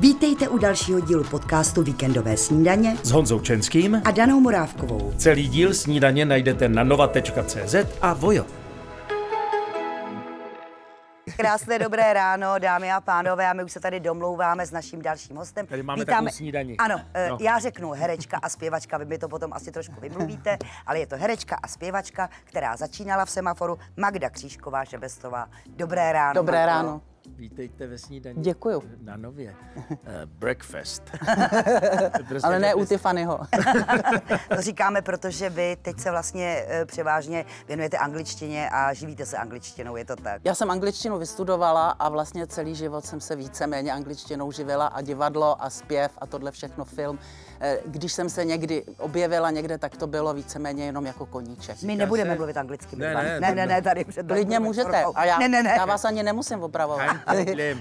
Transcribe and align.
Vítejte 0.00 0.48
u 0.48 0.58
dalšího 0.58 1.00
dílu 1.00 1.24
podcastu 1.24 1.82
Víkendové 1.82 2.36
snídaně 2.36 2.96
s 3.02 3.10
Honzou 3.10 3.40
Čenským 3.40 4.02
a 4.04 4.10
Danou 4.10 4.40
Morávkovou. 4.40 5.12
Celý 5.16 5.48
díl 5.48 5.74
snídaně 5.74 6.24
najdete 6.24 6.68
na 6.68 6.84
nova.cz 6.84 7.74
a 8.02 8.12
vojo. 8.12 8.46
Krásné 11.36 11.78
dobré 11.78 12.12
ráno, 12.12 12.58
dámy 12.58 12.92
a 12.92 13.00
pánové, 13.00 13.48
a 13.48 13.52
my 13.52 13.64
už 13.64 13.72
se 13.72 13.80
tady 13.80 14.00
domlouváme 14.00 14.66
s 14.66 14.70
naším 14.70 15.02
dalším 15.02 15.36
hostem. 15.36 15.66
Tady 15.66 15.82
máme 15.82 16.00
Vítáme... 16.00 16.16
takovou 16.16 16.36
snídaní. 16.36 16.76
Ano, 16.76 17.00
eh, 17.14 17.28
no. 17.30 17.38
já 17.40 17.58
řeknu 17.58 17.90
herečka 17.90 18.38
a 18.42 18.48
zpěvačka, 18.48 18.98
vy 18.98 19.04
mi 19.04 19.18
to 19.18 19.28
potom 19.28 19.52
asi 19.52 19.72
trošku 19.72 20.00
vymluvíte, 20.00 20.58
ale 20.86 20.98
je 20.98 21.06
to 21.06 21.16
herečka 21.16 21.56
a 21.62 21.68
zpěvačka, 21.68 22.28
která 22.44 22.76
začínala 22.76 23.24
v 23.24 23.30
semaforu, 23.30 23.78
Magda 23.96 24.30
Křížková 24.30 24.84
Šebestová. 24.84 25.48
Dobré 25.66 26.12
ráno. 26.12 26.34
Dobré 26.34 26.66
ráno. 26.66 27.00
Vítejte 27.26 27.86
ve 27.86 27.98
snídaní. 27.98 28.42
Děkuju. 28.42 28.82
Na 29.02 29.16
nově. 29.16 29.56
Uh, 29.76 29.96
breakfast. 30.24 31.02
prostě 32.28 32.46
Ale 32.46 32.58
ne 32.58 32.74
u 32.74 32.84
Tiffanyho. 32.84 33.40
to 34.56 34.62
říkáme, 34.62 35.02
protože 35.02 35.50
vy 35.50 35.76
teď 35.82 36.00
se 36.00 36.10
vlastně 36.10 36.64
uh, 36.66 36.86
převážně 36.86 37.44
věnujete 37.68 37.98
angličtině 37.98 38.70
a 38.70 38.92
živíte 38.92 39.26
se 39.26 39.36
angličtinou, 39.36 39.96
je 39.96 40.04
to 40.04 40.16
tak? 40.16 40.42
Já 40.44 40.54
jsem 40.54 40.70
angličtinu 40.70 41.18
vystudovala 41.18 41.90
a 41.90 42.08
vlastně 42.08 42.46
celý 42.46 42.74
život 42.74 43.04
jsem 43.04 43.20
se 43.20 43.36
víceméně 43.36 43.92
angličtinou 43.92 44.52
živila 44.52 44.86
a 44.86 45.00
divadlo 45.00 45.62
a 45.62 45.70
zpěv 45.70 46.12
a 46.18 46.26
tohle 46.26 46.50
všechno 46.50 46.84
film 46.84 47.18
Eh, 47.62 47.78
když 47.86 48.12
jsem 48.12 48.28
se 48.28 48.44
někdy 48.44 48.84
objevila 48.98 49.50
někde, 49.50 49.78
tak 49.78 49.96
to 49.96 50.06
bylo 50.06 50.34
víceméně 50.34 50.84
jenom 50.84 51.06
jako 51.06 51.26
koníček. 51.26 51.82
My 51.82 51.96
nebudeme 51.96 52.34
mluvit 52.34 52.56
anglicky. 52.56 52.96
Ne, 52.96 53.14
ne, 53.14 53.40
ne, 53.40 53.54
ne, 53.54 53.66
ne, 53.66 53.82
tady 53.82 54.04
před 54.04 54.26
Klidně 54.26 54.60
můžete. 54.60 55.04
A 55.14 55.24
já, 55.24 55.38
ne, 55.38 55.48
ne, 55.48 55.62
ne. 55.62 55.74
já 55.76 55.84
vás 55.84 56.04
ani 56.04 56.22
nemusím 56.22 56.62
opravovat. 56.62 57.16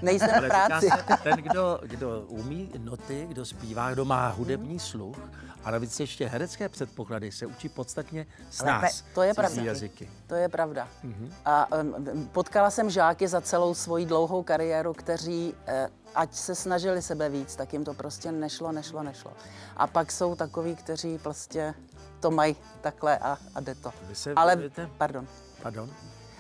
Nejsem 0.02 0.30
v 0.30 0.48
práci. 0.48 0.90
ten, 1.24 1.36
kdo, 1.36 1.80
kdo 1.84 2.22
umí 2.28 2.72
noty, 2.78 3.26
kdo 3.30 3.46
zpívá, 3.46 3.92
kdo 3.92 4.06
má 4.06 4.28
hudební 4.28 4.70
hmm. 4.70 4.80
sluch, 4.80 5.18
a 5.64 5.72
navíc 5.72 6.00
ještě 6.00 6.28
herecké 6.28 6.70
předpoklady 6.70 7.32
se 7.32 7.46
učí 7.46 7.70
podstatně 7.70 8.26
s 8.50 8.64
nás. 8.64 9.04
To 9.14 9.22
je 9.22 9.34
pravda. 9.34 9.62
Jazyky. 9.62 10.10
To 10.28 10.36
je 10.36 10.50
pravda. 10.50 10.88
Mm-hmm. 11.06 11.32
A 11.46 11.78
um, 11.82 12.30
potkala 12.32 12.70
jsem 12.70 12.90
žáky 12.90 13.28
za 13.28 13.42
celou 13.42 13.74
svoji 13.74 14.06
dlouhou 14.06 14.44
kariéru, 14.44 14.94
kteří 14.94 15.54
uh, 15.54 15.74
ať 16.16 16.34
se 16.34 16.56
snažili 16.56 17.02
sebe 17.02 17.30
víc, 17.30 17.56
tak 17.56 17.74
jim 17.74 17.84
to 17.84 17.94
prostě 17.94 18.32
nešlo, 18.32 18.72
nešlo, 18.72 19.04
nešlo. 19.04 19.32
A 19.78 19.88
pak 19.88 20.12
jsou 20.12 20.36
takoví, 20.36 20.76
kteří 20.76 21.18
prostě 21.18 21.74
to 22.20 22.32
mají 22.32 22.56
takhle 22.82 23.18
a, 23.18 23.38
a 23.56 23.60
jde 23.60 23.76
to. 23.76 23.92
Vy 24.08 24.16
se 24.16 24.34
Ale, 24.34 24.58
pardon. 24.98 25.28
Pardon? 25.62 25.90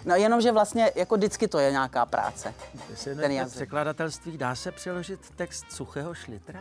No 0.05 0.15
jenom, 0.15 0.41
že 0.41 0.51
vlastně 0.51 0.91
jako 0.95 1.15
vždycky 1.15 1.47
to 1.47 1.59
je 1.59 1.71
nějaká 1.71 2.05
práce. 2.05 2.53
Se 2.95 3.15
ten 3.15 3.49
překladatelství 3.49 4.37
dá 4.37 4.55
se 4.55 4.71
přeložit 4.71 5.19
text 5.35 5.65
suchého 5.71 6.13
šlitra? 6.13 6.59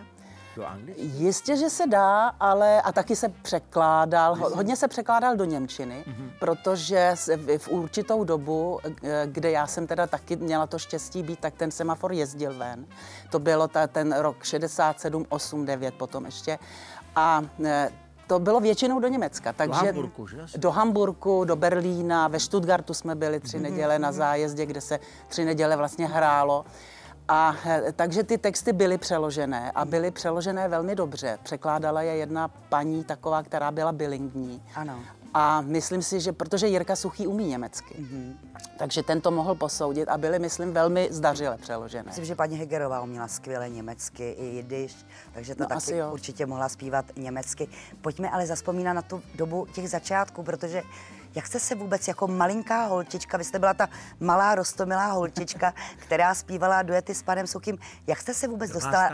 do 0.58 0.67
angličtiny? 0.67 1.08
Jistě, 1.08 1.56
že 1.56 1.70
se 1.70 1.86
dá, 1.86 2.27
ale 2.41 2.83
a 2.83 2.92
taky 2.92 3.16
se 3.16 3.28
překládal, 3.28 4.34
hodně 4.34 4.77
se 4.77 4.89
překládal 4.89 5.36
do 5.36 5.44
Němčiny, 5.44 6.05
mm-hmm. 6.09 6.31
protože 6.39 7.14
v 7.59 7.69
určitou 7.69 8.25
dobu, 8.25 8.81
eh, 8.84 9.22
kde 9.27 9.50
já 9.50 9.66
jsem 9.66 9.86
teda 9.86 10.06
taky 10.06 10.36
měla 10.36 10.66
to 10.66 10.78
štěstí 10.78 11.22
být, 11.22 11.41
tak 11.41 11.55
ten 11.55 11.70
semafor 11.70 12.12
jezdil 12.12 12.55
ven. 12.59 12.86
To 13.31 13.39
bylo 13.39 13.69
ta, 13.69 13.86
ten 13.86 14.14
rok 14.19 14.44
67, 14.44 15.27
8, 15.28 15.64
9 15.64 15.94
potom 15.94 16.27
ještě. 16.27 16.59
A 17.16 17.42
eh, 17.64 17.91
to 18.28 18.38
bylo 18.38 18.60
většinou 18.60 19.00
do 19.00 19.08
Německa. 19.08 19.52
Takže 19.52 19.80
do 19.80 19.86
Hamburku, 19.86 20.26
že? 20.26 20.38
Do 20.56 20.70
Hamburku, 20.70 21.44
do 21.44 21.56
Berlína, 21.56 22.28
ve 22.28 22.40
Stuttgartu 22.40 22.94
jsme 22.94 23.14
byli 23.14 23.40
tři 23.40 23.58
mm-hmm. 23.58 23.62
neděle 23.62 23.98
na 23.98 24.12
zájezdě, 24.12 24.66
kde 24.66 24.80
se 24.80 25.00
tři 25.28 25.44
neděle 25.44 25.76
vlastně 25.76 26.06
hrálo. 26.06 26.64
A 27.28 27.56
eh, 27.66 27.92
takže 27.96 28.22
ty 28.22 28.38
texty 28.38 28.72
byly 28.72 28.98
přeložené 28.98 29.72
a 29.74 29.84
byly 29.84 30.10
přeložené 30.10 30.68
velmi 30.68 30.94
dobře. 30.94 31.38
Překládala 31.42 32.02
je 32.02 32.16
jedna 32.16 32.48
paní 32.68 33.04
taková, 33.04 33.42
která 33.42 33.70
byla 33.70 33.92
bilingní. 33.92 34.62
Ano. 34.74 35.00
A 35.34 35.60
myslím 35.60 36.03
si, 36.03 36.20
že 36.20 36.32
protože 36.32 36.66
Jirka 36.66 36.97
Suchý 36.97 37.26
umí 37.26 37.47
německy, 37.47 37.94
mm-hmm. 37.94 38.36
takže 38.78 39.03
ten 39.03 39.20
to 39.20 39.30
mohl 39.30 39.54
posoudit 39.54 40.08
a 40.08 40.19
byly, 40.19 40.38
myslím, 40.38 40.72
velmi 40.72 41.08
zdařile 41.10 41.56
přeložené. 41.56 42.04
Myslím, 42.06 42.25
že 42.25 42.34
paní 42.34 42.56
Hegerová 42.56 43.00
uměla 43.00 43.28
skvěle 43.28 43.69
německy 43.69 44.30
i 44.30 44.44
jidiš, 44.44 44.97
takže 45.32 45.54
to 45.54 45.62
no, 45.62 45.69
taky 45.69 46.03
určitě 46.12 46.47
mohla 46.47 46.69
zpívat 46.69 47.04
německy. 47.16 47.69
Pojďme 48.00 48.30
ale 48.30 48.47
zaspomínat 48.47 48.97
na 48.97 49.03
tu 49.03 49.22
dobu 49.34 49.66
těch 49.75 49.91
začátků, 49.91 50.42
protože 50.42 50.82
jak 51.38 51.47
jste 51.47 51.60
se 51.60 51.75
vůbec 51.75 52.09
jako 52.09 52.26
malinká 52.26 52.84
holčička, 52.84 53.38
vy 53.38 53.44
jste 53.44 53.59
byla 53.59 53.75
ta 53.75 53.88
malá 54.21 54.54
rostomilá 54.54 55.06
holčička, 55.06 55.75
která 55.97 56.34
zpívala 56.34 56.82
duety 56.82 57.15
s 57.15 57.22
panem 57.22 57.47
Suchým, 57.47 57.78
jak 58.06 58.19
jste 58.19 58.34
se 58.34 58.49
vůbec 58.49 58.71
dostala 58.71 59.10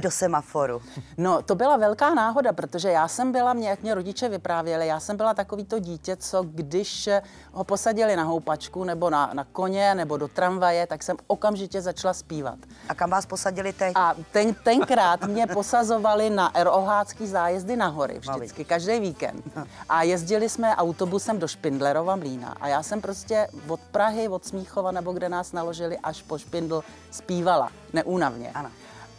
do 0.00 0.10
semaforu? 0.10 0.82
No, 1.18 1.42
to 1.42 1.54
byla 1.54 1.76
velká 1.76 2.14
náhoda, 2.14 2.52
protože 2.52 2.88
já 2.88 3.08
jsem 3.08 3.32
byla, 3.32 3.52
mě, 3.52 3.68
jak 3.68 3.82
mě 3.82 3.94
rodiče 3.94 4.28
vyprávěli, 4.28 4.86
já 4.86 5.00
jsem 5.00 5.16
byla 5.16 5.34
takový 5.34 5.64
to 5.64 5.78
dítě, 5.78 6.16
co 6.16 6.42
když 6.42 7.08
ho 7.52 7.64
posadili 7.64 8.16
na 8.16 8.24
houpačku 8.24 8.84
nebo 8.84 9.10
na, 9.10 9.30
na 9.32 9.44
koně 9.44 9.94
nebo 9.94 10.16
do 10.16 10.28
tramvaje, 10.28 10.86
tak 10.86 11.02
jsem 11.02 11.16
okamžitě 11.26 11.82
začala 11.82 12.14
zpívat. 12.14 12.58
A 12.88 12.94
kam 12.94 13.10
vás 13.10 13.26
posadili 13.26 13.72
teď? 13.72 13.92
A 13.96 14.14
ten, 14.32 14.54
tenkrát 14.54 15.24
mě 15.26 15.46
posazovali 15.46 16.30
na 16.30 16.52
ROHácký 16.62 17.26
zájezdy 17.26 17.76
na 17.76 17.86
hory 17.86 18.18
vždycky, 18.18 18.64
každý 18.64 19.00
víkend. 19.00 19.44
A 19.88 20.02
jezdili 20.02 20.48
jsme 20.48 20.76
autobusem 20.76 21.38
do 21.38 21.48
Špindlerova 21.58 22.16
mlína. 22.16 22.54
A 22.60 22.68
já 22.68 22.82
jsem 22.82 23.00
prostě 23.00 23.48
od 23.68 23.80
Prahy, 23.80 24.28
od 24.28 24.44
Smíchova 24.44 24.90
nebo 24.90 25.12
kde 25.12 25.28
nás 25.28 25.52
naložili 25.52 25.98
až 25.98 26.22
po 26.22 26.38
Špindl 26.38 26.84
zpívala, 27.10 27.70
neúnavně. 27.92 28.50
Ano. 28.54 28.70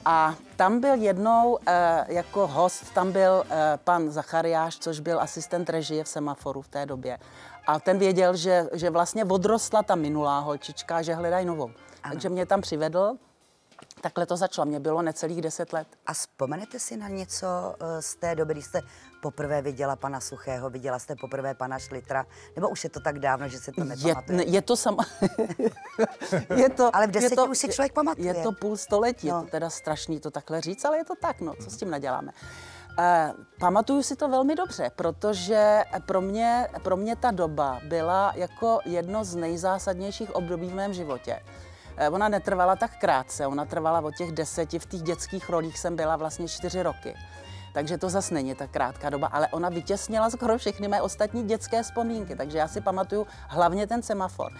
A 0.06 0.36
tam 0.56 0.80
byl 0.80 0.94
jednou 0.94 1.60
e, 1.66 2.06
jako 2.08 2.48
host, 2.48 2.94
tam 2.94 3.12
byl 3.12 3.44
e, 3.50 3.78
pan 3.84 4.10
Zachariáš, 4.12 4.78
což 4.78 5.00
byl 5.00 5.22
asistent 5.22 5.70
režie 5.70 6.04
v 6.04 6.08
semaforu 6.08 6.62
v 6.62 6.68
té 6.68 6.86
době. 6.86 7.18
A 7.68 7.80
ten 7.80 8.00
věděl, 8.00 8.36
že, 8.36 8.70
že 8.74 8.90
vlastně 8.90 9.26
odrostla 9.26 9.84
ta 9.84 9.96
minulá 9.96 10.40
holčička, 10.40 11.02
že 11.02 11.14
hledají 11.14 11.46
novou. 11.46 11.72
Ano. 12.04 12.14
Takže 12.14 12.30
mě 12.30 12.46
tam 12.46 12.62
přivedl, 12.62 13.18
Takhle 14.02 14.26
to 14.26 14.38
začalo, 14.38 14.66
mě 14.66 14.80
bylo 14.80 15.02
necelých 15.02 15.42
deset 15.42 15.74
let. 15.74 15.88
A 16.06 16.14
vzpomenete 16.14 16.80
si 16.80 16.98
na 16.98 17.08
něco 17.08 17.48
eh, 17.80 18.02
z 18.02 18.16
té 18.16 18.36
doby, 18.36 18.54
kdy 18.54 18.62
jste 18.62 18.82
poprvé 19.22 19.62
viděla 19.62 19.96
pana 19.96 20.20
Suchého, 20.20 20.70
viděla 20.70 21.00
jste 21.00 21.16
poprvé 21.16 21.54
pana 21.54 21.80
Šlitra, 21.80 22.26
nebo 22.56 22.70
už 22.70 22.84
je 22.84 22.90
to 22.90 23.00
tak 23.00 23.20
dávno, 23.20 23.48
že 23.48 23.60
se 23.60 23.72
to 23.72 23.84
nepamatuje? 23.84 24.40
Je, 24.40 24.50
je 24.50 24.62
to 24.62 24.76
sama... 24.76 25.06
je 26.56 26.70
to, 26.70 26.96
ale 26.96 27.08
v 27.08 27.12
deseti 27.12 27.36
to, 27.36 27.46
už 27.46 27.58
si 27.58 27.68
člověk 27.68 27.94
pamatuje. 27.94 28.28
Je 28.28 28.44
to 28.44 28.52
půl 28.52 28.78
století, 28.78 29.28
no. 29.28 29.38
je 29.38 29.44
to 29.44 29.52
teda 29.52 29.70
strašný 29.70 30.20
to 30.20 30.32
takhle 30.32 30.62
říct, 30.62 30.86
ale 30.86 30.98
je 30.98 31.06
to 31.06 31.14
tak, 31.22 31.42
no, 31.42 31.54
co 31.64 31.70
s 31.70 31.78
tím 31.78 31.90
naděláme. 31.90 32.32
Uh, 33.00 33.06
pamatuju 33.60 34.04
si 34.04 34.16
to 34.16 34.30
velmi 34.30 34.56
dobře, 34.56 34.92
protože 34.96 35.84
pro 36.06 36.22
mě, 36.22 36.68
pro 36.84 36.98
mě 36.98 37.16
ta 37.16 37.32
doba 37.32 37.80
byla 37.84 38.34
jako 38.36 38.80
jedno 38.86 39.24
z 39.24 39.36
nejzásadnějších 39.36 40.36
období 40.36 40.68
v 40.68 40.76
mém 40.76 40.94
životě. 40.94 41.40
Uh, 42.08 42.14
ona 42.14 42.30
netrvala 42.30 42.76
tak 42.76 42.98
krátce, 43.00 43.48
ona 43.48 43.66
trvala 43.66 44.02
od 44.02 44.16
těch 44.16 44.32
deseti, 44.32 44.80
v 44.80 44.86
těch 44.86 45.02
dětských 45.02 45.50
rolích 45.50 45.80
jsem 45.80 45.96
byla 45.96 46.16
vlastně 46.16 46.48
čtyři 46.48 46.84
roky 46.84 47.16
takže 47.74 47.98
to 47.98 48.10
zase 48.10 48.34
není 48.34 48.56
tak 48.56 48.72
krátká 48.72 49.10
doba, 49.10 49.28
ale 49.28 49.48
ona 49.48 49.70
vytěsnila 49.70 50.30
skoro 50.30 50.58
všechny 50.58 50.88
mé 50.88 51.02
ostatní 51.02 51.44
dětské 51.44 51.84
vzpomínky, 51.84 52.36
takže 52.36 52.58
já 52.58 52.68
si 52.68 52.82
pamatuju 52.82 53.28
hlavně 53.48 53.88
ten 53.88 54.02
semafor. 54.02 54.52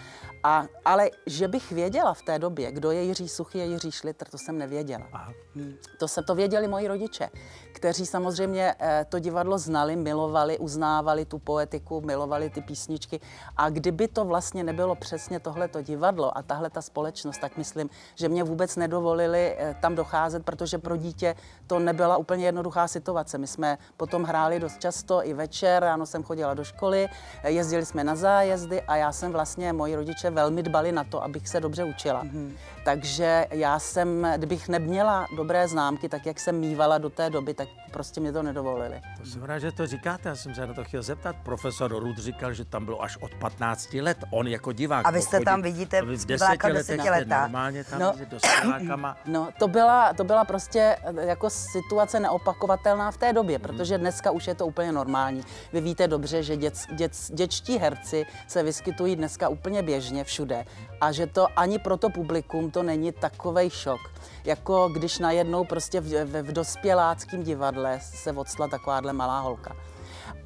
A, 0.42 0.64
ale 0.84 1.10
že 1.26 1.48
bych 1.48 1.72
věděla 1.72 2.14
v 2.14 2.22
té 2.22 2.38
době, 2.38 2.72
kdo 2.72 2.90
je 2.90 3.02
Jiří 3.02 3.28
Suchý 3.28 3.60
a 3.60 3.64
Jiří 3.64 3.90
Šlitr, 3.90 4.28
to 4.28 4.38
jsem 4.38 4.58
nevěděla. 4.58 5.06
Aha. 5.12 5.32
Hmm. 5.54 5.74
To 5.98 6.08
se 6.08 6.22
to 6.22 6.34
věděli 6.34 6.68
moji 6.68 6.88
rodiče, 6.88 7.28
kteří 7.72 8.06
samozřejmě 8.06 8.74
eh, 8.78 9.06
to 9.08 9.18
divadlo 9.18 9.58
znali, 9.58 9.96
milovali, 9.96 10.58
uznávali 10.58 11.24
tu 11.24 11.38
poetiku, 11.38 12.00
milovali 12.00 12.50
ty 12.50 12.60
písničky. 12.60 13.20
A 13.56 13.70
kdyby 13.70 14.08
to 14.08 14.24
vlastně 14.24 14.64
nebylo 14.64 14.94
přesně 14.94 15.40
tohleto 15.40 15.82
divadlo 15.82 16.38
a 16.38 16.42
tahle 16.42 16.70
ta 16.70 16.82
společnost, 16.82 17.38
tak 17.38 17.56
myslím, 17.56 17.90
že 18.14 18.28
mě 18.28 18.44
vůbec 18.44 18.76
nedovolili 18.76 19.56
eh, 19.58 19.76
tam 19.80 19.94
docházet, 19.94 20.44
protože 20.44 20.78
pro 20.78 20.96
dítě 20.96 21.34
to 21.66 21.78
nebyla 21.78 22.16
úplně 22.16 22.46
jednoduchá 22.46 22.88
situace. 22.88 22.99
My 23.36 23.46
jsme 23.46 23.78
potom 23.96 24.22
hráli 24.24 24.60
dost 24.60 24.80
často 24.80 25.26
i 25.26 25.34
večer, 25.34 25.82
ráno 25.82 26.06
jsem 26.06 26.22
chodila 26.22 26.54
do 26.54 26.64
školy, 26.64 27.08
eh, 27.42 27.50
jezdili 27.50 27.86
jsme 27.86 28.04
na 28.04 28.16
zájezdy 28.16 28.82
a 28.82 28.96
já 28.96 29.12
jsem 29.12 29.32
vlastně, 29.32 29.72
moji 29.72 29.96
rodiče 29.96 30.30
velmi 30.30 30.62
dbali 30.62 30.92
na 30.92 31.04
to, 31.04 31.24
abych 31.24 31.48
se 31.48 31.60
dobře 31.60 31.84
učila. 31.84 32.24
Mm-hmm. 32.24 32.52
Takže 32.84 33.46
já 33.50 33.78
jsem, 33.78 34.26
kdybych 34.36 34.68
neměla 34.68 35.26
dobré 35.36 35.68
známky, 35.68 36.08
tak 36.08 36.26
jak 36.26 36.40
jsem 36.40 36.60
mývala 36.60 36.98
do 36.98 37.10
té 37.10 37.30
doby, 37.30 37.54
tak 37.54 37.68
prostě 37.90 38.20
mě 38.20 38.32
to 38.32 38.42
nedovolili. 38.42 39.00
To 39.18 39.26
jsem 39.26 39.42
rád, 39.42 39.58
že 39.58 39.72
to 39.72 39.86
říkáte, 39.86 40.28
já 40.28 40.36
jsem 40.36 40.54
se 40.54 40.66
na 40.66 40.74
to 40.74 40.84
chtěl 40.84 41.02
zeptat. 41.02 41.36
Profesor 41.42 41.98
Rud 41.98 42.18
říkal, 42.18 42.52
že 42.52 42.64
tam 42.64 42.84
bylo 42.84 43.02
až 43.02 43.16
od 43.16 43.34
15 43.34 43.94
let, 43.94 44.18
on 44.30 44.48
jako 44.48 44.72
divák. 44.72 45.06
A 45.06 45.10
vy 45.10 45.22
jste 45.22 45.40
tam 45.40 45.62
vidíte 45.62 46.02
v 46.02 46.26
deseti 46.26 46.70
letech 46.70 47.26
normálně 47.26 47.84
tam 47.84 48.00
no, 48.00 48.12
dospělákama. 48.30 49.16
No, 49.26 49.48
to 49.58 49.68
byla, 49.68 50.12
to 50.12 50.24
byla 50.24 50.44
prostě 50.44 50.96
jako 51.20 51.50
situace 51.50 52.20
neopakovatelná 52.20 52.89
nepředstavitelná 52.90 53.10
v 53.10 53.16
té 53.16 53.32
době, 53.32 53.58
protože 53.58 53.98
dneska 53.98 54.30
už 54.30 54.46
je 54.46 54.54
to 54.54 54.66
úplně 54.66 54.92
normální. 54.92 55.42
Vy 55.72 55.80
víte 55.80 56.08
dobře, 56.08 56.42
že 56.42 56.56
děc, 56.56 56.86
děc, 56.92 57.30
děčtí 57.34 57.78
herci 57.78 58.26
se 58.48 58.62
vyskytují 58.62 59.16
dneska 59.16 59.48
úplně 59.48 59.82
běžně 59.82 60.24
všude 60.24 60.64
a 61.00 61.12
že 61.12 61.26
to 61.26 61.46
ani 61.56 61.78
pro 61.78 61.96
to 61.96 62.10
publikum 62.10 62.70
to 62.70 62.82
není 62.82 63.12
takový 63.12 63.70
šok, 63.70 64.00
jako 64.44 64.88
když 64.88 65.18
najednou 65.18 65.64
prostě 65.64 66.00
v, 66.00 66.24
v, 66.24 66.42
v 66.42 66.52
dospěláckém 66.52 67.42
divadle 67.42 68.00
se 68.00 68.32
odstla 68.32 68.68
takováhle 68.68 69.12
malá 69.12 69.40
holka. 69.40 69.76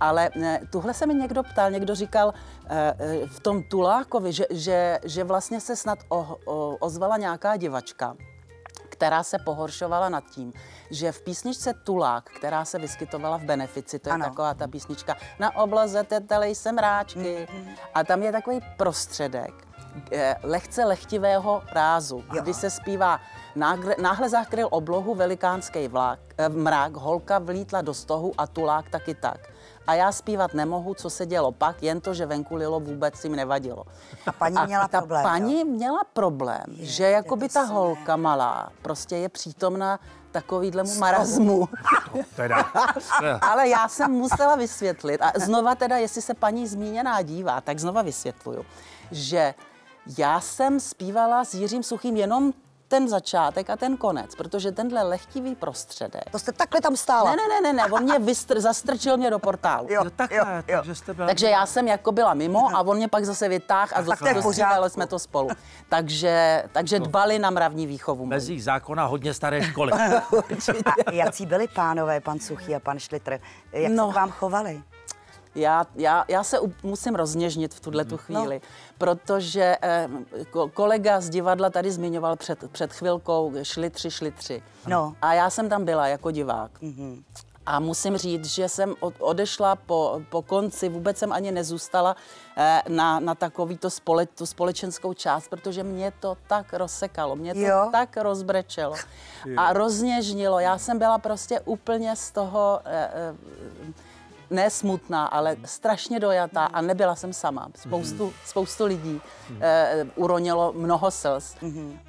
Ale 0.01 0.31
eh, 0.43 0.61
tuhle 0.71 0.95
se 0.95 1.07
mi 1.07 1.15
někdo 1.15 1.43
ptal, 1.43 1.71
někdo 1.71 1.95
říkal 1.95 2.35
eh, 2.67 3.27
v 3.27 3.41
tom 3.41 3.63
Tulákovi, 3.63 4.33
že, 4.33 4.45
že, 4.51 4.99
že 5.05 5.25
vlastně 5.25 5.61
se 5.61 5.77
snad 5.77 5.99
o, 6.09 6.37
o, 6.45 6.77
ozvala 6.81 7.17
nějaká 7.17 7.57
divačka, 7.57 8.17
která 8.95 9.23
se 9.23 9.39
pohoršovala 9.39 10.09
nad 10.09 10.25
tím, 10.31 10.53
že 10.91 11.13
v 11.13 11.23
písničce 11.23 11.75
Tulák, 11.75 12.31
která 12.31 12.65
se 12.65 12.79
vyskytovala 12.79 13.37
v 13.37 13.43
Benefici, 13.43 13.99
to 13.99 14.09
je 14.09 14.13
ano. 14.13 14.25
taková 14.25 14.55
ta 14.55 14.69
písnička 14.69 15.17
Na 15.39 15.57
obloze 15.57 16.05
tetele 16.05 16.49
jsem 16.49 16.79
ráčky, 16.79 17.49
mm-hmm. 17.51 17.77
a 17.95 18.05
tam 18.05 18.23
je 18.23 18.33
takový 18.33 18.61
prostředek, 18.77 19.55
lehce 20.43 20.85
lehtivého 20.85 21.63
rázu, 21.73 22.17
jo. 22.17 22.43
kdy 22.43 22.55
se 22.55 22.71
zpívá 22.71 23.21
Náhle, 23.57 23.95
náhle 24.03 24.29
zakryl 24.29 24.69
oblohu 24.71 25.15
velikánský 25.15 25.89
vlak, 25.89 26.21
mrak, 26.49 26.97
holka 26.97 27.39
vlítla 27.39 27.83
do 27.83 27.95
stohu 27.95 28.33
a 28.39 28.47
tulák 28.47 28.91
taky 28.91 29.15
tak 29.15 29.54
a 29.87 29.95
já 29.95 30.13
zpívat 30.13 30.55
nemohu, 30.55 30.95
co 30.95 31.11
se 31.11 31.27
dělo 31.27 31.53
pak, 31.53 31.83
jen 31.83 32.01
to, 32.01 32.15
že 32.15 32.27
venku 32.27 32.57
lilo, 32.57 32.81
vůbec 32.81 33.25
jim 33.25 33.37
nevadilo. 33.37 33.85
A 34.27 34.33
paní 34.33 34.57
a 34.57 34.67
měla 34.67 34.89
ta 34.89 34.99
problém, 34.99 35.23
paní 35.23 35.61
jo? 35.61 35.67
měla 35.67 36.05
problém, 36.13 36.65
je, 36.69 36.87
že 36.87 37.05
jako 37.05 37.37
by 37.37 37.49
ta 37.49 37.63
holka 37.63 38.17
malá 38.17 38.69
prostě 38.83 39.17
je 39.17 39.29
přítomna 39.29 40.01
takovýhlemu 40.31 40.95
marazmu. 40.95 41.69
teda. 42.37 42.65
Ale 43.41 43.69
já 43.69 43.89
jsem 43.89 44.11
musela 44.11 44.57
vysvětlit, 44.57 45.21
a 45.23 45.33
znova 45.37 45.75
teda, 45.75 45.97
jestli 45.97 46.23
se 46.23 46.35
paní 46.35 46.67
zmíněná 46.67 47.23
dívá, 47.23 47.61
tak 47.61 47.79
znova 47.79 48.03
vysvětluju, 48.03 48.67
že 49.11 49.55
já 50.19 50.41
jsem 50.41 50.81
zpívala 50.81 51.45
s 51.45 51.55
Jiřím 51.55 51.83
Suchým 51.83 52.17
jenom 52.17 52.53
ten 52.95 53.09
začátek 53.09 53.71
a 53.71 53.77
ten 53.77 53.97
konec, 53.97 54.35
protože 54.35 54.73
tenhle 54.73 55.03
lehtivý 55.03 55.55
prostředek. 55.55 56.25
To 56.31 56.39
jste 56.39 56.53
takhle 56.53 56.81
tam 56.81 56.97
stála? 56.97 57.31
Ne, 57.31 57.43
ne, 57.49 57.61
ne, 57.61 57.73
ne, 57.73 57.93
on 57.93 58.03
mě 58.03 58.19
vystr, 58.19 58.61
zastrčil 58.61 59.17
mě 59.17 59.31
do 59.31 59.39
portálu. 59.39 59.87
Jo, 59.91 60.05
takhle, 60.17 60.39
jo, 60.39 60.45
jo. 60.69 60.77
Takže, 60.77 60.95
jste 60.95 61.15
byla... 61.15 61.27
takže 61.27 61.51
já 61.51 61.67
jsem 61.67 61.89
jako 61.89 62.13
byla 62.13 62.35
mimo 62.35 62.77
a 62.77 62.81
on 62.81 62.97
mě 62.97 63.09
pak 63.09 63.25
zase 63.25 63.49
vytáhl 63.49 63.93
a, 63.95 63.99
a 63.99 64.33
dostívali 64.33 64.91
jsme 64.91 65.07
to 65.07 65.19
spolu. 65.19 65.49
takže, 65.89 66.65
takže 66.73 67.01
dbali 67.01 67.39
na 67.39 67.51
mravní 67.51 67.87
výchovu. 67.87 68.27
Mezi 68.27 68.61
zákona 68.61 69.05
hodně 69.05 69.35
staré 69.35 69.63
školy. 69.63 69.93
a 71.07 71.13
jaký 71.13 71.47
byli 71.47 71.69
pánové, 71.69 72.21
pan 72.21 72.39
Suchý 72.39 72.75
a 72.75 72.81
pan 72.81 72.99
Šlitr? 72.99 73.39
Jak 73.73 73.93
no. 73.93 74.07
se 74.07 74.13
k 74.13 74.17
vám 74.17 74.31
chovali? 74.31 74.83
Já, 75.55 75.87
já, 75.95 76.25
já 76.29 76.45
se 76.45 76.59
musím 76.83 77.15
rozněžnit 77.15 77.75
v 77.75 77.81
tuhle 77.81 78.05
tu 78.05 78.11
no. 78.11 78.19
chvíli, 78.19 78.61
no. 78.63 78.69
protože 78.99 79.77
eh, 79.83 80.09
kolega 80.75 81.21
z 81.21 81.31
divadla 81.31 81.71
tady 81.71 81.93
zmiňoval 81.93 82.37
před, 82.37 82.71
před 82.73 82.93
chvilkou 82.93 83.53
šli 83.63 83.91
tři, 83.91 84.11
šli 84.11 84.31
tři. 84.31 84.63
No. 84.87 85.17
A 85.23 85.35
já 85.35 85.51
jsem 85.51 85.69
tam 85.69 85.85
byla 85.85 86.07
jako 86.07 86.31
divák. 86.31 86.71
Mm-hmm. 86.83 87.23
A 87.67 87.81
musím 87.81 88.17
říct, 88.17 88.45
že 88.45 88.69
jsem 88.69 88.95
odešla 89.19 89.77
po, 89.77 90.21
po 90.31 90.43
konci, 90.43 90.89
vůbec 90.89 91.19
jsem 91.19 91.33
ani 91.33 91.53
nezůstala 91.53 92.17
eh, 92.57 92.83
na, 92.89 93.21
na 93.21 93.35
takový 93.35 93.79
to 93.79 93.91
spole, 93.91 94.27
tu 94.27 94.47
společenskou 94.47 95.15
část, 95.15 95.49
protože 95.49 95.83
mě 95.83 96.13
to 96.21 96.37
tak 96.47 96.73
rozsekalo, 96.73 97.37
mě 97.37 97.55
to 97.55 97.61
jo. 97.61 97.89
tak 97.93 98.17
rozbrečelo 98.17 98.95
a 99.57 99.73
rozněžnilo. 99.73 100.59
Já 100.61 100.79
jsem 100.79 100.99
byla 100.99 101.19
prostě 101.19 101.61
úplně 101.61 102.17
z 102.17 102.31
toho... 102.31 102.81
Eh, 102.85 103.11
eh, 103.15 103.35
ne 104.51 104.71
smutná, 104.71 105.27
ale 105.27 105.57
strašně 105.65 106.21
dojatá 106.21 106.65
a 106.65 106.81
nebyla 106.81 107.15
jsem 107.15 107.33
sama. 107.33 107.69
Spoustu, 107.77 108.33
spoustu 108.45 108.85
lidí 108.85 109.21
eh, 109.61 110.07
uronilo 110.17 110.73
mnoho 110.77 111.11
slz. 111.11 111.57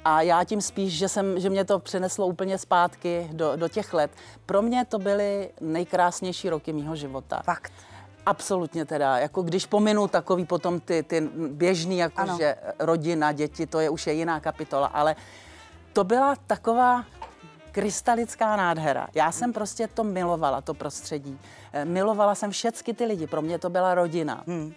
A 0.04 0.22
já 0.22 0.44
tím 0.44 0.60
spíš, 0.60 0.92
že, 0.98 1.08
jsem, 1.08 1.40
že 1.40 1.50
mě 1.50 1.64
to 1.64 1.78
přeneslo 1.78 2.26
úplně 2.26 2.58
zpátky 2.58 3.28
do, 3.32 3.56
do 3.56 3.68
těch 3.68 3.94
let. 3.94 4.10
Pro 4.46 4.62
mě 4.62 4.84
to 4.84 4.98
byly 4.98 5.50
nejkrásnější 5.60 6.50
roky 6.50 6.72
mého 6.72 6.96
života. 6.96 7.42
Fakt. 7.44 7.72
Absolutně 8.26 8.84
teda, 8.84 9.18
jako 9.18 9.42
když 9.42 9.66
pominu 9.66 10.08
takový 10.08 10.44
potom 10.44 10.80
ty, 10.80 11.02
ty 11.02 11.28
běžný, 11.50 11.98
jako 11.98 12.36
že 12.36 12.56
rodina, 12.78 13.32
děti, 13.32 13.66
to 13.66 13.80
je 13.80 13.90
už 13.90 14.06
je 14.06 14.12
jiná 14.12 14.40
kapitola, 14.40 14.86
ale 14.86 15.16
to 15.92 16.04
byla 16.04 16.34
taková 16.46 17.04
krystalická 17.76 18.56
nádhera. 18.56 19.08
Já 19.14 19.32
jsem 19.32 19.52
prostě 19.52 19.88
to 19.88 20.04
milovala, 20.04 20.60
to 20.60 20.74
prostředí. 20.74 21.38
Eh, 21.72 21.84
milovala 21.84 22.34
jsem 22.34 22.50
všechny 22.50 22.94
ty 22.94 23.04
lidi, 23.04 23.26
pro 23.26 23.42
mě 23.42 23.58
to 23.58 23.70
byla 23.70 23.94
rodina. 23.94 24.44
Hmm. 24.46 24.72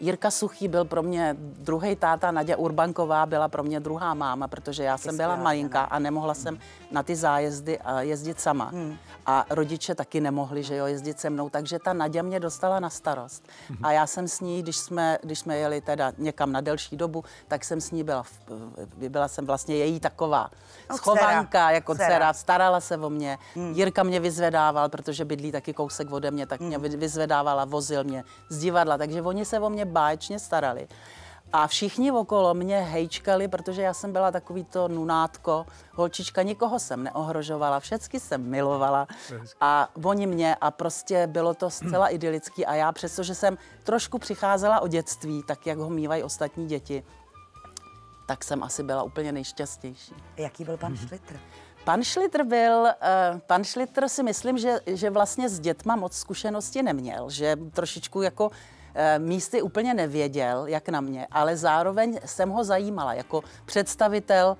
Jirka 0.00 0.30
Suchý 0.30 0.68
byl 0.68 0.84
pro 0.84 1.02
mě 1.02 1.36
druhý 1.38 1.96
táta, 1.96 2.30
Naděja 2.30 2.56
Urbanková 2.56 3.26
byla 3.26 3.48
pro 3.48 3.62
mě 3.62 3.80
druhá 3.80 4.14
máma, 4.14 4.48
protože 4.48 4.82
já 4.84 4.98
jsem 4.98 5.16
byla 5.16 5.36
malinká 5.36 5.82
a 5.82 5.98
nemohla 5.98 6.34
jsem 6.34 6.58
na 6.90 7.02
ty 7.02 7.16
zájezdy 7.16 7.78
jezdit 7.98 8.40
sama. 8.40 8.64
Hmm. 8.64 8.96
A 9.26 9.44
rodiče 9.50 9.94
taky 9.94 10.20
nemohli, 10.20 10.62
že 10.62 10.76
jo, 10.76 10.86
jezdit 10.86 11.20
se 11.20 11.30
mnou, 11.30 11.48
takže 11.48 11.78
ta 11.78 11.92
Naděja 11.92 12.22
mě 12.22 12.40
dostala 12.40 12.80
na 12.80 12.90
starost. 12.90 13.48
A 13.82 13.92
já 13.92 14.06
jsem 14.06 14.28
s 14.28 14.40
ní, 14.40 14.62
když 14.62 14.76
jsme, 14.76 15.18
když 15.22 15.38
jsme 15.38 15.56
jeli 15.56 15.80
teda 15.80 16.12
někam 16.18 16.52
na 16.52 16.60
delší 16.60 16.96
dobu, 16.96 17.24
tak 17.48 17.64
jsem 17.64 17.80
s 17.80 17.90
ní 17.90 18.04
byla, 18.04 18.24
byla 19.08 19.28
jsem 19.28 19.46
vlastně 19.46 19.76
její 19.76 20.00
taková 20.00 20.50
no, 20.90 20.96
schovanka, 20.96 21.58
dcera. 21.58 21.70
jako 21.70 21.94
dcera. 21.94 22.08
dcera, 22.08 22.32
starala 22.32 22.80
se 22.80 22.96
o 22.96 23.10
mě. 23.10 23.38
Hmm. 23.54 23.72
Jirka 23.72 24.02
mě 24.02 24.20
vyzvedával, 24.20 24.88
protože 24.88 25.24
bydlí 25.24 25.52
taky 25.52 25.72
kousek 25.72 26.12
ode 26.12 26.30
mě, 26.30 26.46
tak 26.46 26.60
mě 26.60 26.78
hmm. 26.78 26.88
vyzvedávala, 26.88 27.64
vozil 27.64 28.04
mě 28.04 28.24
z 28.48 28.58
divadla, 28.58 28.98
takže 28.98 29.22
oni 29.22 29.44
se 29.44 29.60
o 29.60 29.70
mě 29.70 29.84
báječně 29.90 30.38
starali. 30.38 30.88
A 31.52 31.66
všichni 31.66 32.12
okolo 32.12 32.54
mě 32.54 32.80
hejčkali, 32.80 33.48
protože 33.48 33.82
já 33.82 33.94
jsem 33.94 34.12
byla 34.12 34.30
takový 34.30 34.64
to 34.64 34.88
nunátko, 34.88 35.66
holčička, 35.92 36.42
nikoho 36.42 36.78
jsem 36.78 37.02
neohrožovala, 37.02 37.80
všecky 37.80 38.20
jsem 38.20 38.42
milovala 38.50 39.06
a 39.60 39.88
oni 40.04 40.26
mě 40.26 40.56
a 40.60 40.70
prostě 40.70 41.26
bylo 41.26 41.54
to 41.54 41.70
zcela 41.70 42.08
idylický 42.08 42.66
a 42.66 42.74
já 42.74 42.92
přestože 42.92 43.34
jsem 43.34 43.58
trošku 43.84 44.18
přicházela 44.18 44.80
o 44.80 44.88
dětství, 44.88 45.42
tak 45.42 45.66
jak 45.66 45.78
ho 45.78 45.90
mývají 45.90 46.22
ostatní 46.22 46.66
děti, 46.66 47.04
tak 48.26 48.44
jsem 48.44 48.62
asi 48.62 48.82
byla 48.82 49.02
úplně 49.02 49.32
nejšťastnější. 49.32 50.14
Jaký 50.36 50.64
byl 50.64 50.76
pan 50.76 50.96
Šlitr? 50.96 51.40
Pan 51.84 52.02
Šlitr 52.02 52.44
byl, 52.44 52.82
uh, 52.82 53.38
pan 53.46 53.64
Šlitr 53.64 54.08
si 54.08 54.22
myslím, 54.22 54.58
že, 54.58 54.80
že 54.86 55.10
vlastně 55.10 55.48
s 55.48 55.60
dětma 55.60 55.96
moc 55.96 56.16
zkušenosti 56.16 56.82
neměl, 56.82 57.30
že 57.30 57.56
trošičku 57.72 58.22
jako 58.22 58.50
Eh, 58.50 58.79
místy 59.18 59.62
úplně 59.62 59.94
nevěděl, 59.94 60.66
jak 60.66 60.88
na 60.88 61.00
mě, 61.00 61.26
ale 61.30 61.56
zároveň 61.56 62.20
jsem 62.24 62.50
ho 62.50 62.64
zajímala. 62.64 63.14
Jako 63.14 63.42
představitel 63.64 64.56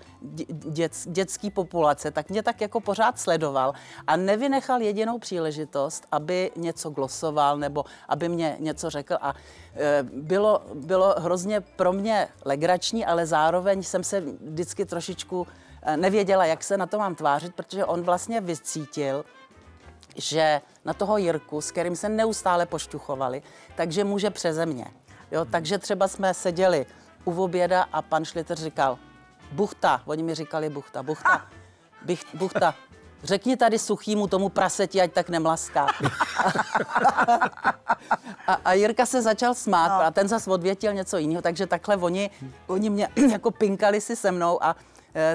dět, 0.50 0.92
dětské 1.06 1.50
populace, 1.50 2.10
tak 2.10 2.30
mě 2.30 2.42
tak 2.42 2.60
jako 2.60 2.80
pořád 2.80 3.18
sledoval 3.18 3.72
a 4.06 4.16
nevynechal 4.16 4.80
jedinou 4.80 5.18
příležitost, 5.18 6.06
aby 6.12 6.50
něco 6.56 6.90
glosoval 6.90 7.58
nebo 7.58 7.84
aby 8.08 8.28
mě 8.28 8.56
něco 8.58 8.90
řekl. 8.90 9.16
A 9.20 9.34
eh, 9.74 10.02
bylo, 10.02 10.62
bylo 10.74 11.14
hrozně 11.18 11.60
pro 11.60 11.92
mě 11.92 12.28
legrační, 12.44 13.06
ale 13.06 13.26
zároveň 13.26 13.82
jsem 13.82 14.04
se 14.04 14.20
vždycky 14.20 14.84
trošičku 14.84 15.46
eh, 15.82 15.96
nevěděla, 15.96 16.44
jak 16.44 16.64
se 16.64 16.76
na 16.76 16.86
to 16.86 16.98
mám 16.98 17.14
tvářit, 17.14 17.54
protože 17.54 17.84
on 17.84 18.02
vlastně 18.02 18.40
vycítil, 18.40 19.24
že 20.16 20.60
na 20.84 20.94
toho 20.94 21.16
Jirku, 21.16 21.60
s 21.60 21.70
kterým 21.70 21.96
se 21.96 22.08
neustále 22.08 22.66
pošťuchovali, 22.66 23.42
takže 23.74 24.04
může 24.04 24.30
přeze 24.30 24.66
mě. 24.66 24.86
Jo, 25.30 25.44
takže 25.44 25.78
třeba 25.78 26.08
jsme 26.08 26.34
seděli 26.34 26.86
u 27.24 27.42
oběda 27.42 27.86
a 27.92 28.02
pan 28.02 28.24
Šliter 28.24 28.58
říkal, 28.58 28.98
buchta, 29.52 30.02
oni 30.06 30.22
mi 30.22 30.34
říkali 30.34 30.70
buchta, 30.70 31.02
buchta, 31.02 31.46
bych, 32.02 32.34
buchta, 32.34 32.74
řekni 33.22 33.56
tady 33.56 33.78
suchýmu 33.78 34.26
tomu 34.26 34.48
praseti, 34.48 35.00
ať 35.00 35.12
tak 35.12 35.28
nemlaská. 35.28 35.86
a, 38.46 38.54
a 38.64 38.72
Jirka 38.72 39.06
se 39.06 39.22
začal 39.22 39.54
smát 39.54 39.88
no. 39.88 40.06
a 40.06 40.10
ten 40.10 40.28
zase 40.28 40.50
odvětil 40.50 40.92
něco 40.92 41.18
jiného, 41.18 41.42
takže 41.42 41.66
takhle 41.66 41.96
oni, 41.96 42.30
oni 42.66 42.90
mě 42.90 43.08
jako 43.30 43.50
pinkali 43.50 44.00
si 44.00 44.16
se 44.16 44.30
mnou 44.30 44.64
a 44.64 44.76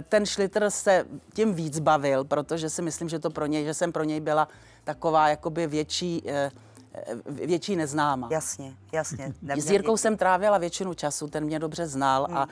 ten 0.09 0.25
Schlitter 0.25 0.69
se 0.69 1.05
tím 1.33 1.53
víc 1.53 1.79
bavil, 1.79 2.23
protože 2.23 2.69
si 2.69 2.81
myslím, 2.81 3.09
že 3.09 3.19
to 3.19 3.29
pro 3.29 3.45
něj, 3.45 3.65
že 3.65 3.73
jsem 3.73 3.91
pro 3.91 4.03
něj 4.03 4.19
byla 4.19 4.47
taková 4.83 5.29
jakoby 5.29 5.67
větší, 5.67 6.23
eh, 6.25 6.51
eh, 6.93 7.15
větší 7.27 7.75
neznáma. 7.75 8.27
Jasně, 8.31 8.73
jasně. 8.91 9.33
S 9.57 9.69
Jirkou 9.69 9.97
jsem 9.97 10.17
trávila 10.17 10.57
většinu 10.57 10.93
času, 10.93 11.27
ten 11.27 11.45
mě 11.45 11.59
dobře 11.59 11.87
znal 11.87 12.27
hmm. 12.29 12.37
a, 12.37 12.47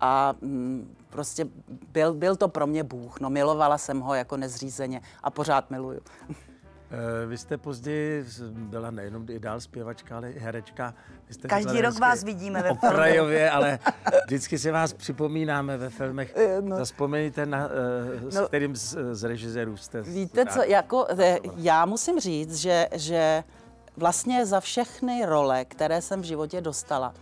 a 0.00 0.34
mm, 0.40 0.96
prostě 1.10 1.46
byl, 1.92 2.14
byl 2.14 2.36
to 2.36 2.48
pro 2.48 2.66
mě 2.66 2.84
Bůh. 2.84 3.20
No, 3.20 3.30
milovala 3.30 3.78
jsem 3.78 4.00
ho 4.00 4.14
jako 4.14 4.36
nezřízeně 4.36 5.00
a 5.22 5.30
pořád 5.30 5.70
miluju. 5.70 6.00
Eh, 6.90 7.26
vy 7.26 7.38
jste 7.38 7.56
později 7.56 8.24
byla 8.50 8.90
nejenom 8.90 9.26
i 9.30 9.38
dál 9.38 9.60
zpěvačka, 9.60 10.16
ale 10.16 10.30
i 10.30 10.38
herečka. 10.38 10.94
Vy 11.28 11.34
jste 11.34 11.48
Každý 11.48 11.80
rok 11.80 11.98
vás 11.98 12.24
vidíme 12.24 12.62
ve 12.62 12.74
filmech. 12.74 13.52
ale 13.52 13.78
vždycky 14.26 14.58
si 14.58 14.70
vás 14.70 14.92
připomínáme 14.92 15.76
ve 15.76 15.90
filmech. 15.90 16.32
Eh, 16.36 16.60
no. 16.60 16.76
Zaspomeňte, 16.76 17.46
na, 17.46 17.66
uh, 18.22 18.30
s 18.30 18.34
no, 18.34 18.46
kterým 18.46 18.76
z, 18.76 18.96
z 19.12 19.24
režisérů 19.24 19.76
jste. 19.76 20.02
Víte 20.02 20.46
co, 20.46 20.62
jako, 20.62 21.06
já 21.56 21.86
musím 21.86 22.20
říct, 22.20 22.56
že, 22.56 22.88
že 22.94 23.44
vlastně 23.96 24.46
za 24.46 24.60
všechny 24.60 25.26
role, 25.26 25.64
které 25.64 26.02
jsem 26.02 26.20
v 26.20 26.24
životě 26.24 26.60
dostala, 26.60 27.14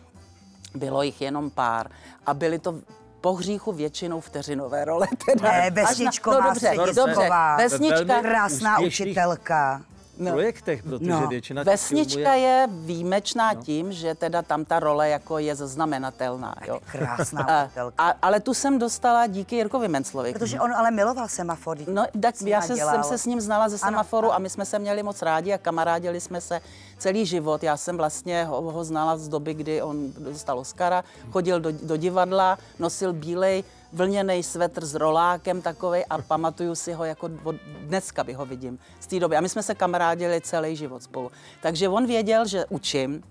bylo 0.75 1.03
jich 1.03 1.21
jenom 1.21 1.51
pár 1.51 1.91
a 2.27 2.35
byly 2.35 2.59
to 2.59 2.81
po 3.27 3.33
hříchu 3.33 3.73
většinou 3.73 4.21
vteřinové 4.21 4.85
role. 4.85 5.07
Teda. 5.27 5.53
Ne, 5.53 5.71
vesničková, 5.71 6.41
no, 6.41 6.49
dobře, 6.49 6.75
dobře, 6.95 7.31
vesnička, 7.59 8.21
krásná 8.21 8.79
učitelka 8.79 9.83
no. 10.19 10.33
projektech, 10.33 10.83
protože 10.83 11.11
no. 11.11 11.27
většina 11.29 11.63
Vesnička 11.63 12.35
je... 12.35 12.41
je 12.41 12.69
výjimečná 12.71 13.53
no. 13.53 13.63
tím, 13.63 13.93
že 13.93 14.15
teda 14.15 14.43
tam 14.43 14.65
ta 14.65 14.81
role 14.81 15.09
jako 15.09 15.39
je 15.39 15.55
zaznamenatelná. 15.55 16.55
Jo. 16.67 16.81
Krásná. 16.93 17.71
A, 17.99 18.15
ale 18.23 18.41
tu 18.41 18.55
jsem 18.55 18.79
dostala 18.79 19.27
díky 19.27 19.57
Jirkovi 19.57 19.89
Menclovi. 19.89 20.33
Protože 20.33 20.61
on 20.61 20.73
ale 20.73 20.91
miloval 20.91 21.29
semafory. 21.29 21.87
No, 21.89 22.07
tak 22.21 22.35
já 22.45 22.63
se, 22.63 22.77
jsem 22.77 23.03
se 23.03 23.19
s 23.19 23.27
ním 23.27 23.41
znala 23.41 23.69
ze 23.69 23.79
semaforu 23.79 24.29
ano. 24.29 24.35
a 24.35 24.39
my 24.39 24.51
jsme 24.51 24.65
se 24.65 24.79
měli 24.79 25.03
moc 25.03 25.23
rádi 25.23 25.53
a 25.53 25.59
kamarádili 25.59 26.21
jsme 26.21 26.41
se 26.41 26.61
celý 26.99 27.27
život. 27.27 27.63
Já 27.63 27.77
jsem 27.77 27.97
vlastně 27.97 28.45
ho, 28.45 28.61
ho 28.61 28.85
znala 28.85 29.17
z 29.17 29.29
doby, 29.29 29.55
kdy 29.55 29.83
on 29.83 30.13
dostal 30.19 30.59
Oscara, 30.59 31.05
chodil 31.31 31.61
do, 31.61 31.73
do 31.73 31.97
divadla, 31.97 32.59
nosil 32.79 33.13
bílej 33.13 33.65
vlněný 33.93 34.43
svetr 34.43 34.87
s 34.87 34.95
rolákem 34.95 35.63
takový 35.63 36.05
a 36.05 36.19
pamatuju 36.23 36.75
si 36.75 36.93
ho 36.93 37.05
jako 37.05 37.31
od 37.45 37.57
dneska 37.81 38.25
by 38.25 38.33
ho 38.33 38.47
vidím 38.47 38.79
z 39.01 39.07
té 39.07 39.21
doby. 39.21 39.37
A 39.37 39.41
my 39.41 39.49
jsme 39.49 39.63
se 39.63 39.75
kamarádili 39.75 40.41
celý 40.41 40.77
život 40.77 41.03
spolu. 41.03 41.31
Takže 41.63 41.89
on 41.89 42.07
věděl, 42.07 42.47
že 42.47 42.65
učím 42.69 43.23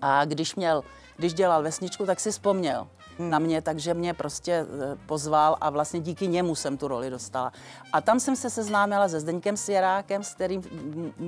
a 0.00 0.24
když 0.24 0.54
měl, 0.54 0.84
když 1.16 1.34
dělal 1.34 1.62
vesničku, 1.62 2.06
tak 2.06 2.20
si 2.20 2.30
vzpomněl. 2.30 2.88
Na 3.18 3.38
mě, 3.38 3.62
takže 3.62 3.94
mě 3.94 4.14
prostě 4.14 4.52
eh, 4.52 4.96
pozval 5.06 5.56
a 5.60 5.70
vlastně 5.70 6.00
díky 6.00 6.28
němu 6.28 6.54
jsem 6.54 6.76
tu 6.76 6.88
roli 6.88 7.10
dostala. 7.10 7.52
A 7.92 8.00
tam 8.00 8.20
jsem 8.20 8.36
se 8.36 8.50
seznámila 8.50 9.08
se 9.08 9.20
Zdeňkem 9.20 9.56
Sjerákem, 9.56 10.24
s 10.24 10.34
kterým 10.34 10.62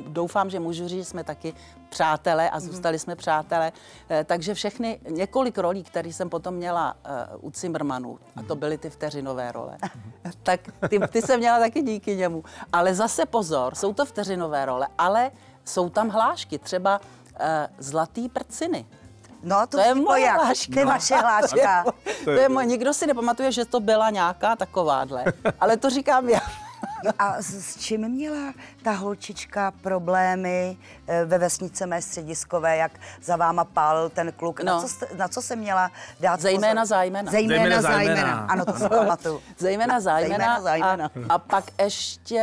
doufám, 0.09 0.51
že 0.51 0.61
můžu 0.61 0.89
říct, 0.89 0.99
že 0.99 1.05
jsme 1.05 1.25
taky 1.25 1.55
přátelé 1.89 2.51
a 2.51 2.59
hmm. 2.59 2.67
zůstali 2.67 2.99
jsme 2.99 3.17
přátelé. 3.17 3.73
Eh, 4.09 4.25
takže 4.25 4.55
všechny, 4.55 5.01
několik 5.11 5.59
rolí, 5.59 5.83
které 5.83 6.09
jsem 6.09 6.31
potom 6.31 6.55
měla 6.55 6.97
uh, 7.35 7.49
u 7.49 7.51
Cimrmanů, 7.51 8.19
a 8.37 8.43
to 8.43 8.57
byly 8.57 8.79
ty 8.79 8.91
vteřinové 8.91 9.53
role, 9.53 9.77
tak 10.43 10.61
ty, 10.89 10.99
ty 10.99 11.23
jsem 11.23 11.41
měla 11.41 11.59
taky 11.59 11.83
díky 11.83 12.17
němu. 12.17 12.45
Ale 12.73 12.95
zase 12.95 13.27
pozor, 13.27 13.75
jsou 13.75 13.95
to 13.95 14.05
vteřinové 14.05 14.67
role, 14.67 14.89
ale 14.99 15.31
jsou 15.65 15.89
tam 15.91 16.09
hlášky, 16.09 16.59
třeba 16.59 17.01
Zlatý 17.79 18.29
prciny. 18.29 18.87
No, 19.45 19.67
to, 19.67 19.77
to 19.77 19.81
je 19.81 19.95
moje 19.95 20.31
hláška. 20.31 20.73
To 20.73 20.79
je 20.79 20.87
vaše 20.87 21.17
hláška. 21.17 21.85
to 22.25 22.31
je 22.31 22.49
moje. 22.49 22.67
Nikdo 22.67 22.95
si 22.95 23.07
nepamatuje, 23.07 23.53
že 23.53 23.65
to 23.65 23.81
byla 23.81 24.11
nějaká 24.11 24.57
takováhle. 24.57 25.25
Ale 25.61 25.77
to 25.77 25.91
říkám 25.91 26.29
já. 26.29 26.41
A 27.19 27.43
s, 27.43 27.55
s 27.55 27.77
čím 27.81 28.09
měla 28.09 28.53
ta 28.83 28.93
holčička 28.93 29.73
problémy 29.81 30.77
eh, 31.07 31.25
ve 31.25 31.39
vesnice 31.39 31.87
mé 31.87 32.03
střediskové, 32.03 32.77
jak 32.77 32.93
za 33.23 33.37
váma 33.37 33.65
pálil 33.65 34.09
ten 34.11 34.33
kluk? 34.33 34.61
No. 34.61 34.73
Na, 34.73 34.81
co 34.81 34.89
jste, 34.89 35.09
na 35.17 35.29
co 35.29 35.43
se 35.43 35.57
měla 35.57 35.91
dát 36.21 36.41
Zejména 36.41 36.83
pozor? 36.83 36.87
zájmena. 36.89 37.31
Zejména, 37.33 37.61
zejména 37.63 37.83
zájmena. 37.83 38.17
zájmena. 38.17 38.47
Ano, 38.51 38.65
to 38.65 38.73
si 38.73 38.89
pamatuju. 38.89 39.43
Zejména 39.59 40.01
zájmena. 40.01 40.37
zejména 40.37 40.61
zájmena. 40.61 41.11
A, 41.29 41.35
a 41.35 41.39
pak 41.39 41.65
ještě, 41.79 42.41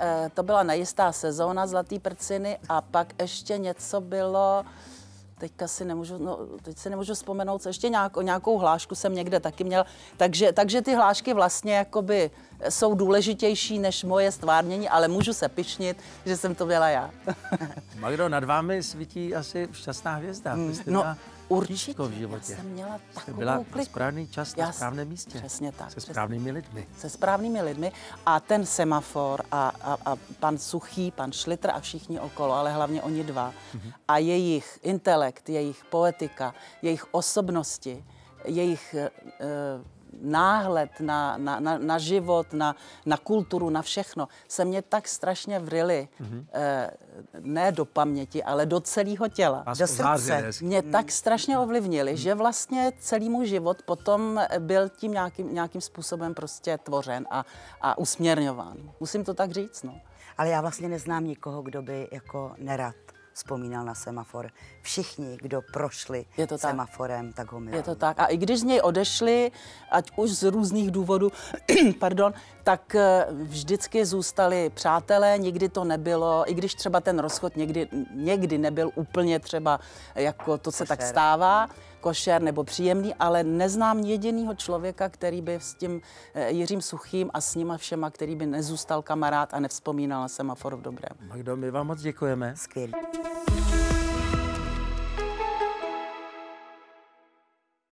eh, 0.00 0.30
to 0.34 0.42
byla 0.42 0.62
nejistá 0.62 1.12
sezóna 1.12 1.66
Zlatý 1.66 1.98
prciny 1.98 2.58
a 2.68 2.80
pak 2.80 3.08
ještě 3.20 3.58
něco 3.58 4.00
bylo, 4.00 4.64
teďka 5.38 5.68
si 5.68 5.84
nemůžu, 5.84 6.18
no, 6.18 6.38
teď 6.62 6.78
si 6.78 6.90
nemůžu 6.90 7.14
vzpomenout, 7.14 7.62
co 7.62 7.68
ještě 7.68 7.88
nějak, 7.88 8.16
nějakou 8.16 8.58
hlášku 8.58 8.94
jsem 8.94 9.14
někde 9.14 9.40
taky 9.40 9.64
měl. 9.64 9.84
Takže, 10.16 10.52
takže 10.52 10.82
ty 10.82 10.94
hlášky 10.94 11.34
vlastně 11.34 11.76
jakoby 11.76 12.30
jsou 12.68 12.94
důležitější 12.94 13.78
než 13.78 14.04
moje 14.04 14.32
stvárnění, 14.32 14.88
ale 14.88 15.08
můžu 15.08 15.32
se 15.32 15.48
pišnit, 15.48 15.96
že 16.26 16.36
jsem 16.36 16.54
to 16.54 16.66
byla 16.66 16.88
já. 16.88 17.10
Magdo, 17.98 18.28
nad 18.28 18.44
vámi 18.44 18.82
svítí 18.82 19.34
asi 19.34 19.68
šťastná 19.72 20.14
hvězda. 20.14 20.52
Hmm. 20.52 20.74
No, 20.86 21.04
Určitě. 21.48 22.02
v 22.02 22.12
životě. 22.12 22.52
Já 22.52 22.58
jsem 22.58 22.66
měla 22.66 23.00
takovou 23.14 23.38
byla 23.38 23.64
kliku. 23.70 23.84
správný 23.84 24.28
čas 24.28 24.56
na 24.56 24.72
správném 24.72 25.08
místě. 25.08 25.38
Přesně 25.38 25.72
tak. 25.72 25.92
Se 25.92 26.00
správnými 26.00 26.50
lidmi. 26.50 26.86
Se 26.98 27.10
správnými 27.10 27.62
lidmi. 27.62 27.92
A 28.26 28.40
ten 28.40 28.66
semafor 28.66 29.42
a, 29.50 29.68
a, 29.68 29.96
a 30.04 30.16
pan 30.40 30.58
Suchý, 30.58 31.10
pan 31.10 31.32
Šlitr 31.32 31.70
a 31.70 31.80
všichni 31.80 32.20
okolo, 32.20 32.54
ale 32.54 32.72
hlavně 32.72 33.02
oni 33.02 33.24
dva. 33.24 33.52
Mm-hmm. 33.74 33.92
A 34.08 34.18
jejich 34.18 34.78
intelekt, 34.82 35.48
jejich 35.48 35.84
poetika, 35.84 36.54
jejich 36.82 37.14
osobnosti, 37.14 38.04
jejich 38.44 38.94
uh, 38.94 39.84
náhled 40.20 40.90
na, 41.00 41.36
na, 41.36 41.60
na, 41.60 41.78
na 41.78 41.98
život, 41.98 42.52
na, 42.52 42.76
na 43.06 43.16
kulturu, 43.16 43.70
na 43.70 43.82
všechno, 43.82 44.28
se 44.48 44.64
mě 44.64 44.82
tak 44.82 45.08
strašně 45.08 45.58
vrily, 45.58 46.08
mm-hmm. 46.20 46.44
eh, 46.52 46.90
ne 47.40 47.72
do 47.72 47.84
paměti, 47.84 48.42
ale 48.42 48.66
do 48.66 48.80
celého 48.80 49.28
těla. 49.28 49.64
Do 49.78 49.86
srdce. 49.86 50.50
Mě 50.60 50.82
mm. 50.82 50.92
tak 50.92 51.12
strašně 51.12 51.58
ovlivnili, 51.58 52.10
mm. 52.10 52.16
že 52.16 52.34
vlastně 52.34 52.92
celý 52.98 53.28
můj 53.28 53.46
život 53.46 53.82
potom 53.82 54.40
byl 54.58 54.88
tím 54.88 55.12
nějakým, 55.12 55.54
nějakým 55.54 55.80
způsobem 55.80 56.34
prostě 56.34 56.78
tvořen 56.78 57.26
a, 57.30 57.44
a 57.80 57.98
usměrňován. 57.98 58.76
Musím 59.00 59.24
to 59.24 59.34
tak 59.34 59.50
říct, 59.50 59.82
no. 59.82 60.00
Ale 60.38 60.48
já 60.48 60.60
vlastně 60.60 60.88
neznám 60.88 61.24
nikoho, 61.24 61.62
kdo 61.62 61.82
by 61.82 62.08
jako 62.12 62.54
nerad 62.58 62.94
vzpomínal 63.38 63.84
na 63.84 63.94
semafor. 63.94 64.50
Všichni, 64.82 65.38
kdo 65.40 65.62
prošli 65.72 66.26
je 66.36 66.46
to 66.46 66.58
semaforem, 66.58 67.26
tak. 67.26 67.36
tak 67.36 67.52
ho 67.52 67.60
milují. 67.60 67.78
Je 67.78 67.82
to 67.82 67.94
tak. 67.94 68.18
A 68.18 68.26
i 68.26 68.36
když 68.36 68.60
z 68.60 68.62
něj 68.62 68.80
odešli, 68.82 69.52
ať 69.90 70.10
už 70.16 70.30
z 70.30 70.42
různých 70.42 70.90
důvodů, 70.90 71.32
pardon, 71.98 72.34
tak 72.64 72.94
eh, 72.94 73.26
vždycky 73.30 74.06
zůstali 74.06 74.70
přátelé, 74.74 75.38
nikdy 75.38 75.68
to 75.68 75.84
nebylo, 75.84 76.50
i 76.50 76.54
když 76.54 76.74
třeba 76.74 77.00
ten 77.00 77.18
rozchod 77.18 77.56
někdy, 77.56 77.88
někdy 78.14 78.58
nebyl 78.58 78.90
úplně 78.94 79.40
třeba 79.40 79.80
jako 80.14 80.58
to 80.58 80.72
se 80.72 80.84
tak 80.84 81.02
stává, 81.02 81.68
košer 82.00 82.42
nebo 82.42 82.64
příjemný, 82.64 83.14
ale 83.14 83.44
neznám 83.44 83.98
jedinýho 83.98 84.54
člověka, 84.54 85.08
který 85.08 85.42
by 85.42 85.54
s 85.54 85.74
tím 85.74 86.00
eh, 86.34 86.50
Jiřím 86.50 86.82
Suchým 86.82 87.30
a 87.34 87.40
s 87.40 87.54
nima 87.54 87.76
všema, 87.76 88.10
který 88.10 88.36
by 88.36 88.46
nezůstal 88.46 89.02
kamarád 89.02 89.54
a 89.54 89.60
nevzpomínal 89.60 90.22
na 90.22 90.28
semafor 90.28 90.76
v 90.76 90.82
dobrém. 90.82 91.28
Magdo, 91.28 91.56
my 91.56 91.70
vám 91.70 91.86
moc 91.86 92.00
děkujeme. 92.00 92.56
Skvělý. 92.56 92.92